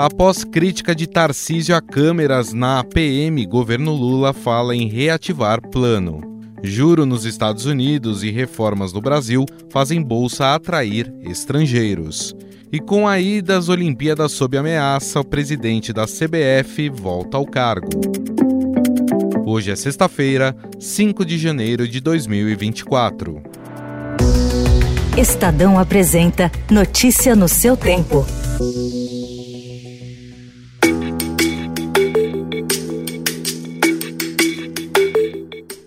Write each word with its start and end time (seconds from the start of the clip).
Após 0.00 0.44
crítica 0.44 0.94
de 0.94 1.06
Tarcísio 1.06 1.76
a 1.76 1.80
câmeras 1.82 2.54
na 2.54 2.82
PM, 2.82 3.44
governo 3.44 3.92
Lula 3.92 4.32
fala 4.32 4.74
em 4.74 4.88
reativar 4.88 5.60
plano. 5.60 6.22
Juro 6.62 7.04
nos 7.04 7.26
Estados 7.26 7.66
Unidos 7.66 8.22
e 8.22 8.30
reformas 8.30 8.94
no 8.94 9.02
Brasil 9.02 9.44
fazem 9.68 10.02
bolsa 10.02 10.54
atrair 10.54 11.12
estrangeiros. 11.20 12.34
E 12.72 12.80
com 12.80 13.06
a 13.06 13.20
ida 13.20 13.58
às 13.58 13.68
Olimpíadas 13.68 14.32
sob 14.32 14.56
ameaça, 14.56 15.20
o 15.20 15.24
presidente 15.24 15.92
da 15.92 16.06
CBF 16.06 16.88
volta 16.88 17.36
ao 17.36 17.44
cargo. 17.44 17.90
Hoje 19.44 19.70
é 19.70 19.76
sexta-feira, 19.76 20.56
5 20.78 21.26
de 21.26 21.36
janeiro 21.36 21.86
de 21.86 22.00
2024. 22.00 23.42
Estadão 25.14 25.78
apresenta 25.78 26.50
Notícia 26.70 27.36
no 27.36 27.46
seu 27.46 27.76
tempo. 27.76 28.24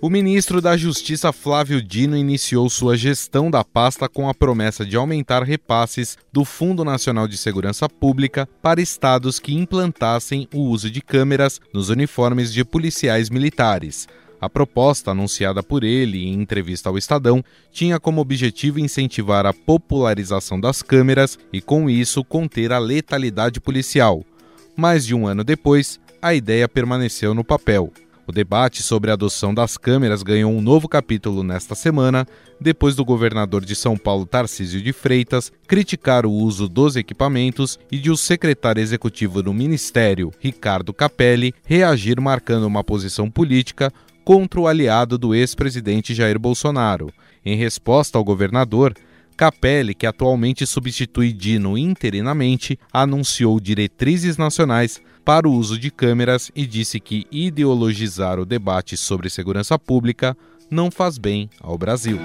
O 0.04 0.10
ministro 0.10 0.60
da 0.60 0.76
Justiça 0.76 1.32
Flávio 1.32 1.82
Dino 1.82 2.18
iniciou 2.18 2.70
sua 2.70 2.98
gestão 2.98 3.50
da 3.50 3.64
pasta 3.64 4.10
com 4.10 4.28
a 4.28 4.34
promessa 4.34 4.86
de 4.86 4.98
aumentar 4.98 5.44
repasses 5.44 6.18
do 6.30 6.44
Fundo 6.44 6.84
Nacional 6.84 7.26
de 7.26 7.38
Segurança 7.38 7.88
Pública 7.88 8.46
para 8.62 8.82
estados 8.82 9.40
que 9.40 9.54
implantassem 9.54 10.46
o 10.54 10.60
uso 10.60 10.92
de 10.92 11.00
câmeras 11.00 11.62
nos 11.74 11.88
uniformes 11.88 12.52
de 12.52 12.66
policiais 12.66 13.30
militares. 13.30 14.06
A 14.42 14.50
proposta, 14.50 15.12
anunciada 15.12 15.64
por 15.64 15.86
ele 15.86 16.26
em 16.26 16.34
entrevista 16.34 16.90
ao 16.90 16.98
Estadão, 16.98 17.42
tinha 17.72 17.98
como 17.98 18.20
objetivo 18.20 18.82
incentivar 18.82 19.46
a 19.46 19.54
popularização 19.54 20.60
das 20.60 20.82
câmeras 20.82 21.40
e, 21.54 21.62
com 21.62 21.90
isso, 21.90 22.26
conter 22.26 22.74
a 22.74 22.78
letalidade 22.78 23.62
policial. 23.62 24.22
Mais 24.76 25.06
de 25.06 25.16
um 25.16 25.26
ano 25.26 25.46
depois, 25.46 25.98
a 26.22 26.34
ideia 26.34 26.68
permaneceu 26.68 27.34
no 27.34 27.42
papel. 27.42 27.90
O 28.26 28.32
debate 28.32 28.82
sobre 28.82 29.12
a 29.12 29.16
adoção 29.16 29.54
das 29.54 29.78
câmeras 29.78 30.24
ganhou 30.24 30.52
um 30.52 30.62
novo 30.62 30.88
capítulo 30.88 31.44
nesta 31.44 31.76
semana, 31.76 32.26
depois 32.60 32.96
do 32.96 33.04
governador 33.04 33.66
de 33.66 33.76
São 33.76 33.98
Paulo, 33.98 34.26
Tarcísio 34.26 34.82
de 34.82 34.94
Freitas, 34.94 35.52
criticar 35.68 36.26
o 36.26 36.32
uso 36.32 36.70
dos 36.70 36.96
equipamentos 36.96 37.78
e 37.92 37.98
de 37.98 38.10
o 38.10 38.16
secretário 38.16 38.82
executivo 38.82 39.44
do 39.44 39.54
Ministério, 39.54 40.32
Ricardo 40.40 40.94
Capelli, 40.94 41.54
reagir 41.66 42.22
marcando 42.22 42.66
uma 42.66 42.84
posição 42.84 43.30
política 43.30 43.92
contra 44.24 44.62
o 44.62 44.68
aliado 44.68 45.18
do 45.18 45.36
ex-presidente 45.36 46.14
Jair 46.14 46.40
Bolsonaro. 46.40 47.12
Em 47.46 47.58
resposta 47.58 48.18
ao 48.18 48.24
governador, 48.24 48.94
Capelli, 49.36 49.94
que 49.94 50.06
atualmente 50.06 50.66
substitui 50.66 51.34
Dino 51.34 51.78
interinamente, 51.78 52.80
anunciou 52.92 53.60
diretrizes 53.60 54.38
nacionais 54.38 55.02
para 55.26 55.48
o 55.48 55.54
uso 55.54 55.78
de 55.78 55.90
câmeras 55.90 56.52
e 56.56 56.66
disse 56.66 57.00
que 57.00 57.26
ideologizar 57.32 58.40
o 58.40 58.46
debate 58.46 58.96
sobre 58.96 59.30
segurança 59.30 59.78
pública 59.80 60.38
não 60.70 60.92
faz 60.92 61.18
bem 61.18 61.50
ao 61.60 61.78
Brasil. 61.78 62.20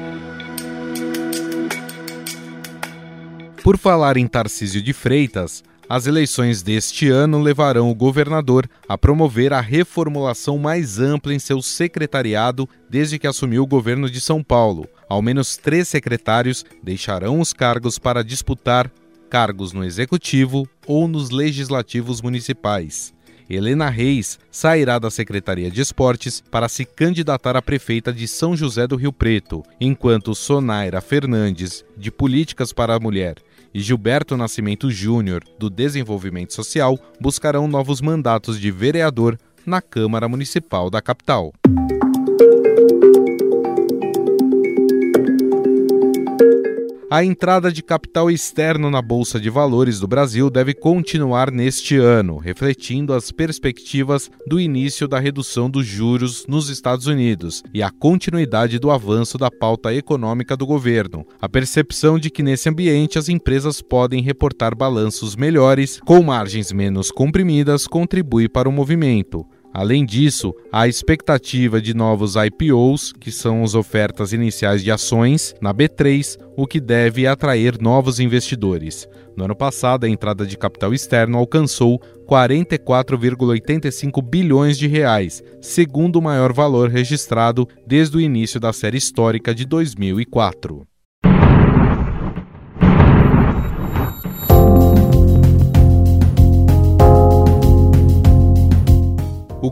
Por 3.63 3.77
falar 3.77 4.17
em 4.17 4.27
Tarcísio 4.27 4.81
de 4.81 4.93
Freitas, 4.93 5.63
as 5.89 6.07
eleições 6.07 6.63
deste 6.63 7.09
ano 7.09 7.41
levarão 7.41 7.91
o 7.91 7.95
governador 7.95 8.69
a 8.87 8.99
promover 8.99 9.53
a 9.53 9.61
reformulação 9.61 10.59
mais 10.59 10.99
ampla 10.99 11.33
em 11.33 11.39
seu 11.39 11.63
secretariado 11.63 12.69
desde 12.91 13.19
que 13.19 13.27
assumiu 13.27 13.63
o 13.63 13.67
governo 13.67 14.11
de 14.11 14.21
São 14.21 14.43
Paulo. 14.43 14.87
Ao 15.09 15.23
menos 15.23 15.57
três 15.57 15.89
secretários 15.89 16.65
deixarão 16.83 17.41
os 17.41 17.53
cargos 17.53 17.99
para 17.99 18.23
disputar 18.23 18.91
cargos 19.31 19.73
no 19.73 19.85
executivo 19.85 20.69
ou 20.87 21.09
nos 21.09 21.31
legislativos 21.31 22.21
municipais. 22.21 23.13
Helena 23.51 23.89
Reis 23.89 24.39
sairá 24.51 24.99
da 24.99 25.11
Secretaria 25.11 25.71
de 25.71 25.81
Esportes 25.81 26.43
para 26.51 26.69
se 26.69 26.85
candidatar 26.85 27.57
a 27.57 27.63
prefeita 27.63 28.13
de 28.13 28.29
São 28.29 28.55
José 28.55 28.87
do 28.87 28.97
Rio 28.97 29.13
Preto, 29.13 29.63
enquanto 29.81 30.35
Sonaira 30.35 31.01
Fernandes, 31.01 31.83
de 31.97 32.11
Políticas 32.11 32.75
para 32.75 32.95
a 32.95 33.01
Mulher, 33.01 33.37
e 33.73 33.81
Gilberto 33.81 34.37
Nascimento 34.37 34.91
Júnior, 34.91 35.43
do 35.59 35.71
Desenvolvimento 35.71 36.53
Social, 36.53 36.99
buscarão 37.19 37.67
novos 37.67 38.03
mandatos 38.03 38.61
de 38.61 38.71
vereador 38.71 39.39
na 39.65 39.81
Câmara 39.81 40.29
Municipal 40.29 40.91
da 40.91 41.01
capital. 41.01 41.53
A 47.11 47.25
entrada 47.25 47.73
de 47.73 47.83
capital 47.83 48.31
externo 48.31 48.91
na 48.91 49.01
Bolsa 49.01 49.41
de 49.41 49.49
Valores 49.49 49.99
do 49.99 50.07
Brasil 50.07 50.51
deve 50.51 50.75
continuar 50.75 51.51
neste 51.51 51.97
ano, 51.97 52.37
refletindo 52.37 53.15
as 53.15 53.33
perspectivas 53.33 54.31
do 54.47 54.61
início 54.61 55.09
da 55.09 55.19
redução 55.19 55.71
dos 55.71 55.87
juros 55.87 56.45
nos 56.47 56.69
Estados 56.69 57.07
Unidos 57.07 57.63
e 57.73 57.83
a 57.83 57.91
continuidade 57.91 58.79
do 58.79 58.91
avanço 58.91 59.39
da 59.39 59.51
pauta 59.51 59.95
econômica 59.95 60.55
do 60.55 60.67
governo. 60.67 61.25
A 61.41 61.49
percepção 61.49 62.19
de 62.19 62.29
que 62.29 62.43
nesse 62.43 62.69
ambiente 62.69 63.19
as 63.19 63.31
empresas 63.31 63.81
podem 63.81 64.23
reportar 64.23 64.77
balanços 64.77 65.35
melhores, 65.35 65.99
com 66.05 66.23
margens 66.23 66.71
menos 66.73 67.11
comprimidas, 67.11 67.87
contribui 67.87 68.51
para 68.51 68.69
o 68.69 68.73
movimento. 68.73 69.47
Além 69.73 70.05
disso, 70.05 70.55
há 70.73 70.89
expectativa 70.89 71.81
de 71.81 71.95
novos 71.95 72.35
IPOs, 72.37 73.13
que 73.13 73.31
são 73.31 73.63
as 73.63 73.75
ofertas 73.75 74.33
iniciais 74.33 74.83
de 74.83 74.91
ações, 74.91 75.55
na 75.61 75.75
B3, 75.75 76.39
o 76.57 76.67
que 76.67 76.81
deve 76.81 77.27
atrair 77.27 77.81
novos 77.81 78.19
investidores. 78.19 79.07
No 79.37 79.45
ano 79.45 79.55
passado, 79.55 80.05
a 80.05 80.09
entrada 80.09 80.47
de 80.47 80.57
capital 80.57 80.93
externo 80.93 81.39
alcançou 81.39 82.01
44,85 82.27 84.21
bilhões 84.21 84.77
de 84.77 84.89
reais, 84.89 85.43
segundo 85.61 86.17
o 86.17 86.23
maior 86.23 86.53
valor 86.53 86.89
registrado 86.91 87.69
desde 87.87 88.17
o 88.17 88.21
início 88.21 88.59
da 88.59 88.73
série 88.73 88.99
histórica 88.99 89.55
de 89.55 89.65
2004. 89.65 90.88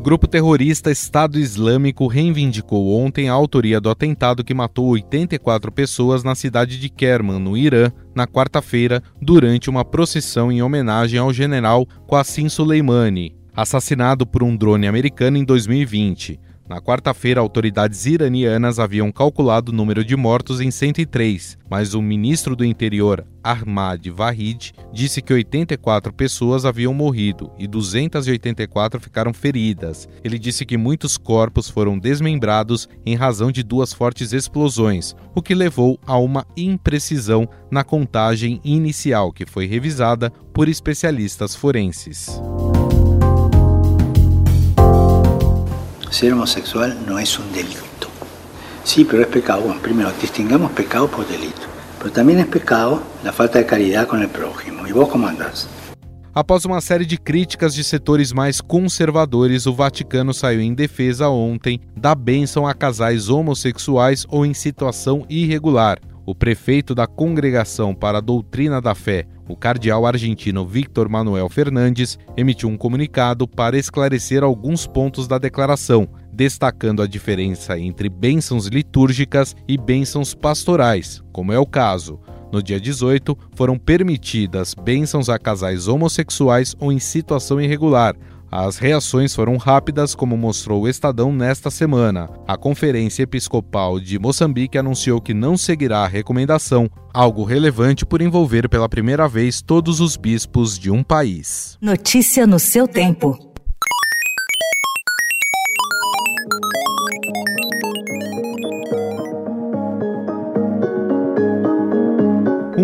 Grupo 0.06 0.28
terrorista 0.28 0.89
Estado 0.89 1.37
Islâmico 1.37 2.06
reivindicou 2.06 2.97
ontem 2.97 3.28
a 3.28 3.33
autoria 3.33 3.81
do 3.81 3.91
atentado 3.91 4.44
que 4.44 4.55
matou 4.55 4.87
84 4.91 5.72
pessoas 5.72 6.22
na 6.22 6.37
cidade 6.37 6.78
de 6.78 6.89
Kerman, 6.89 7.41
no 7.41 7.56
Irã, 7.56 7.91
na 8.15 8.25
quarta-feira, 8.25 9.03
durante 9.21 9.69
uma 9.69 9.84
procissão 9.84 10.53
em 10.53 10.62
homenagem 10.62 11.19
ao 11.19 11.33
general 11.33 11.84
Qassim 12.09 12.49
Soleimani, 12.49 13.34
assassinado 13.53 14.25
por 14.25 14.45
um 14.45 14.56
drone 14.56 14.87
americano 14.87 15.39
em 15.39 15.45
2020. 15.45 16.39
Na 16.69 16.81
quarta-feira, 16.81 17.41
autoridades 17.41 18.06
iranianas 18.06 18.81
haviam 18.81 19.12
calculado 19.12 19.71
o 19.71 19.75
número 19.75 20.04
de 20.04 20.16
mortos 20.16 20.60
em 20.60 20.69
103, 20.69 21.56
mas 21.71 21.94
o 21.94 22.03
ministro 22.03 22.56
do 22.56 22.65
Interior, 22.65 23.25
Ahmad 23.43 24.04
Vahid, 24.09 24.72
disse 24.93 25.22
que 25.22 25.32
84 25.32 26.12
pessoas 26.12 26.65
haviam 26.65 26.93
morrido 26.93 27.53
e 27.56 27.69
284 27.69 29.00
ficaram 29.00 29.32
feridas. 29.32 30.09
Ele 30.25 30.41
disse 30.41 30.66
que 30.66 30.77
muitos 30.77 31.16
corpos 31.16 31.71
foram 31.71 31.97
desmembrados 31.97 32.88
em 33.04 33.15
razão 33.15 33.53
de 33.53 33.62
duas 33.62 33.93
fortes 33.93 34.33
explosões, 34.33 35.15
o 35.36 35.42
que 35.42 35.54
levou 35.54 36.01
a 36.04 36.19
uma 36.19 36.45
imprecisão 36.57 37.48
na 37.71 37.84
contagem 37.84 38.60
inicial, 38.65 39.33
que 39.33 39.47
foi 39.47 39.66
revisada 39.66 40.30
por 40.53 40.69
especialistas 40.69 41.54
forenses. 41.54 42.41
Ser 46.16 46.33
homosexual 46.33 46.97
no 47.07 47.18
es 47.18 47.39
un 47.39 47.53
delito. 47.53 48.09
Sí, 48.84 49.04
pero 49.04 49.21
es 49.21 49.28
pecado. 49.28 49.60
Bueno, 49.60 49.83
primero, 49.83 50.10
distingamos 50.18 50.72
pecado 50.72 51.09
por 51.09 51.28
delito. 51.28 51.66
Pero 51.98 52.10
también 52.10 52.39
es 52.39 52.47
pecado 52.47 53.03
la 53.22 53.33
falta 53.33 53.59
de 53.59 53.66
caridad 53.66 54.07
con 54.07 54.22
el 54.22 54.28
prójimo. 54.28 54.86
¿Y 54.86 54.92
vos 54.92 55.09
cómo 55.10 55.27
andás? 55.27 55.68
Após 56.34 56.65
uma 56.65 56.80
série 56.80 57.07
de 57.07 57.18
críticas 57.18 57.74
de 57.74 57.83
setores 57.83 58.33
mais 58.33 58.60
conservadores, 58.60 59.66
o 59.66 59.74
Vaticano 59.74 60.33
saiu 60.33 60.60
em 60.60 60.74
defesa 60.74 61.28
ontem 61.28 61.80
da 61.95 62.15
bênção 62.15 62.66
a 62.66 62.74
casais 62.74 63.28
homossexuais 63.28 64.27
ou 64.28 64.45
em 64.45 64.54
situação 64.54 65.24
irregular. 65.28 65.98
O 66.27 66.34
prefeito 66.34 66.93
da 66.93 67.07
Congregação 67.07 67.95
para 67.95 68.19
a 68.19 68.21
Doutrina 68.21 68.81
da 68.81 68.97
Fé, 68.97 69.27
o 69.49 69.55
cardeal 69.55 70.05
argentino 70.05 70.67
Victor 70.67 71.09
Manuel 71.09 71.49
Fernandes 71.49 72.19
emitiu 72.37 72.69
um 72.69 72.77
comunicado 72.77 73.47
para 73.47 73.78
esclarecer 73.78 74.43
alguns 74.43 74.89
pontos 74.89 75.28
da 75.28 75.39
declaração, 75.39 76.09
destacando 76.33 77.01
a 77.01 77.07
diferença 77.07 77.78
entre 77.78 78.09
bênçãos 78.09 78.67
litúrgicas 78.67 79.55
e 79.69 79.78
bênçãos 79.78 80.34
pastorais, 80.34 81.23
como 81.33 81.53
é 81.53 81.59
o 81.61 81.65
caso. 81.65 82.19
No 82.51 82.61
dia 82.61 82.81
18, 82.81 83.39
foram 83.55 83.79
permitidas 83.79 84.75
bênçãos 84.75 85.29
a 85.29 85.39
casais 85.39 85.87
homossexuais 85.87 86.75
ou 86.81 86.91
em 86.91 86.99
situação 86.99 87.61
irregular, 87.61 88.17
as 88.65 88.79
reações 88.79 89.35
foram 89.35 89.59
rápidas, 89.59 90.15
como 90.15 90.37
mostrou 90.37 90.83
o 90.83 90.89
Estadão 90.89 91.31
nesta 91.31 91.71
semana. 91.71 92.31
A 92.47 92.57
Conferência 92.57 93.23
Episcopal 93.23 94.01
de 94.01 94.19
Moçambique 94.19 94.79
anunciou 94.79 95.21
que 95.21 95.35
não 95.35 95.59
seguirá 95.59 95.99
a 95.99 96.09
recomendação, 96.09 96.89
algo 97.13 97.45
relevante 97.45 98.07
por 98.07 98.23
envolver 98.23 98.69
pela 98.69 98.89
primeira 98.89 99.29
vez 99.29 99.61
todos 99.61 100.01
os 100.01 100.17
bispos 100.17 100.79
de 100.79 100.91
um 100.91 101.03
país. 101.03 101.77
Notícia 101.83 102.47
no 102.47 102.59
seu 102.59 102.89
tempo. 102.89 103.56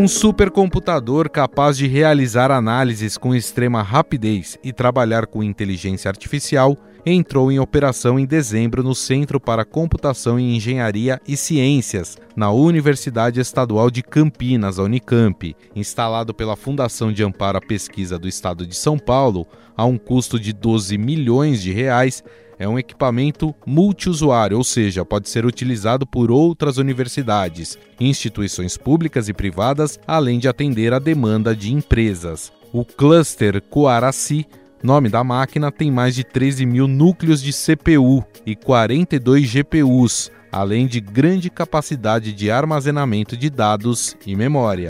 Um 0.03 0.09
supercomputador 0.09 1.31
capaz 1.31 1.79
de 1.79 1.87
realizar 1.87 2.51
análises 2.51 3.17
com 3.17 3.37
extrema 3.37 3.85
rapidez 3.85 4.59
e 4.61 4.73
trabalhar 4.73 5.29
com 5.29 5.45
inteligência 5.45 6.09
artificial 6.09 6.77
entrou 7.07 7.53
em 7.53 7.61
operação 7.61 8.19
em 8.19 8.27
dezembro 8.27 8.83
no 8.83 8.97
Centro 8.97 9.39
para 9.39 9.65
Computação 9.65 10.41
em 10.41 10.57
Engenharia 10.57 11.21
e 11.25 11.37
Ciências, 11.37 12.19
na 12.35 12.51
Universidade 12.51 13.39
Estadual 13.39 13.93
de 13.93 14.03
Campinas, 14.03 14.81
a 14.81 14.83
Unicamp. 14.83 15.55
Instalado 15.73 16.35
pela 16.35 16.57
Fundação 16.57 17.13
de 17.13 17.23
Amparo 17.23 17.59
à 17.59 17.61
Pesquisa 17.61 18.19
do 18.19 18.27
Estado 18.27 18.67
de 18.67 18.75
São 18.75 18.99
Paulo, 18.99 19.47
a 19.77 19.85
um 19.85 19.97
custo 19.97 20.37
de 20.37 20.53
12 20.53 20.99
milhões 20.99 21.63
de 21.63 21.73
reais, 21.73 22.25
é 22.63 22.69
um 22.69 22.79
equipamento 22.79 23.53
multiusuário, 23.67 24.57
ou 24.57 24.63
seja, 24.63 25.05
pode 25.05 25.29
ser 25.29 25.45
utilizado 25.45 26.07
por 26.07 26.31
outras 26.31 26.77
universidades, 26.77 27.77
instituições 27.99 28.77
públicas 28.77 29.29
e 29.29 29.33
privadas, 29.33 29.99
além 30.07 30.39
de 30.39 30.47
atender 30.47 30.93
a 30.93 31.01
demanda 31.01 31.57
de 31.57 31.73
empresas. 31.73 32.53
O 32.73 32.85
cluster 32.85 33.61
Coaraci 33.63 34.47
nome 34.81 35.09
da 35.09 35.25
máquina 35.25 35.73
tem 35.73 35.91
mais 35.91 36.15
de 36.15 36.23
13 36.23 36.65
mil 36.65 36.87
núcleos 36.87 37.43
de 37.43 37.53
CPU 37.53 38.25
e 38.47 38.55
42 38.55 39.49
GPUs, 39.49 40.31
além 40.51 40.87
de 40.87 41.01
grande 41.01 41.51
capacidade 41.51 42.33
de 42.33 42.49
armazenamento 42.49 43.37
de 43.37 43.51
dados 43.51 44.17
e 44.25 44.37
memória. 44.37 44.89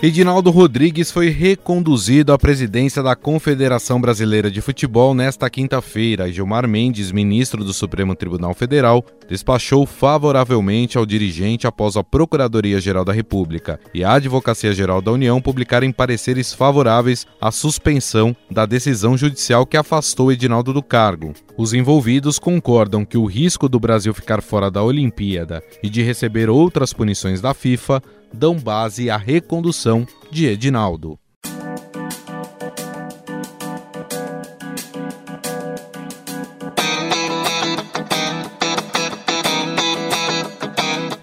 Edinaldo 0.00 0.52
Rodrigues 0.52 1.10
foi 1.10 1.28
reconduzido 1.28 2.32
à 2.32 2.38
presidência 2.38 3.02
da 3.02 3.16
Confederação 3.16 4.00
Brasileira 4.00 4.48
de 4.48 4.60
Futebol 4.60 5.12
nesta 5.12 5.50
quinta-feira. 5.50 6.30
Gilmar 6.30 6.68
Mendes, 6.68 7.10
ministro 7.10 7.64
do 7.64 7.72
Supremo 7.72 8.14
Tribunal 8.14 8.54
Federal, 8.54 9.04
despachou 9.28 9.84
favoravelmente 9.84 10.96
ao 10.96 11.04
dirigente 11.04 11.66
após 11.66 11.96
a 11.96 12.04
Procuradoria-Geral 12.04 13.04
da 13.04 13.12
República 13.12 13.80
e 13.92 14.04
a 14.04 14.12
Advocacia-Geral 14.12 15.02
da 15.02 15.10
União 15.10 15.40
publicarem 15.40 15.90
pareceres 15.90 16.54
favoráveis 16.54 17.26
à 17.40 17.50
suspensão 17.50 18.36
da 18.48 18.64
decisão 18.66 19.18
judicial 19.18 19.66
que 19.66 19.76
afastou 19.76 20.30
Edinaldo 20.30 20.72
do 20.72 20.82
cargo. 20.82 21.32
Os 21.56 21.74
envolvidos 21.74 22.38
concordam 22.38 23.04
que 23.04 23.18
o 23.18 23.24
risco 23.24 23.68
do 23.68 23.80
Brasil 23.80 24.14
ficar 24.14 24.42
fora 24.42 24.70
da 24.70 24.80
Olimpíada 24.80 25.60
e 25.82 25.90
de 25.90 26.02
receber 26.02 26.48
outras 26.48 26.92
punições 26.92 27.40
da 27.40 27.52
FIFA 27.52 28.00
dão 28.32 28.54
base 28.56 29.10
à 29.10 29.16
recondução 29.16 30.06
de 30.30 30.46
Edinaldo. 30.46 31.18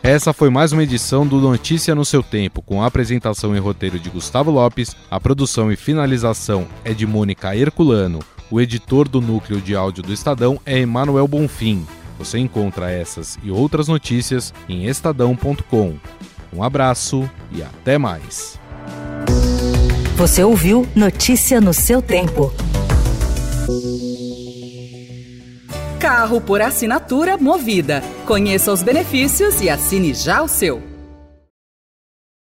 Essa 0.01 0.33
foi 0.33 0.51
mais 0.51 0.71
uma 0.71 0.83
edição 0.83 1.25
do 1.25 1.41
Notícia 1.41 1.95
no 1.95 2.05
seu 2.05 2.21
tempo, 2.21 2.61
com 2.61 2.83
a 2.83 2.85
apresentação 2.85 3.55
e 3.55 3.59
roteiro 3.59 3.99
de 3.99 4.07
Gustavo 4.07 4.51
Lopes, 4.51 4.95
a 5.09 5.19
produção 5.19 5.71
e 5.71 5.75
finalização 5.75 6.67
é 6.83 6.93
de 6.93 7.07
Mônica 7.07 7.55
Herculano, 7.55 8.19
o 8.51 8.61
editor 8.61 9.09
do 9.09 9.19
núcleo 9.19 9.59
de 9.59 9.75
áudio 9.75 10.03
do 10.03 10.13
Estadão 10.13 10.59
é 10.63 10.77
Emanuel 10.79 11.27
Bonfim. 11.27 11.85
Você 12.19 12.37
encontra 12.37 12.91
essas 12.91 13.39
e 13.43 13.49
outras 13.49 13.87
notícias 13.87 14.53
em 14.69 14.85
estadão.com. 14.85 15.95
Um 16.55 16.63
abraço 16.63 17.29
e 17.51 17.61
até 17.61 17.97
mais. 17.97 18.57
Você 20.15 20.41
ouviu 20.41 20.87
Notícia 20.95 21.59
no 21.59 21.73
seu 21.73 22.01
tempo. 22.01 22.53
Carro 25.99 26.39
por 26.39 26.61
assinatura 26.61 27.35
movida. 27.35 28.01
Conheça 28.25 28.71
os 28.71 28.81
benefícios 28.81 29.59
e 29.59 29.69
assine 29.69 30.13
já 30.13 30.41
o 30.41 30.47
seu. 30.47 30.94